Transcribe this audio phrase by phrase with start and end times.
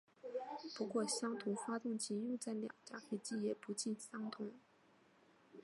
[0.75, 4.51] 不过相同发动机用在两架飞机也不尽相通。